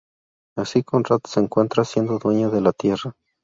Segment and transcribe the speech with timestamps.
[0.57, 3.15] Así Conrad se encuentra siendo dueño de la Tierra.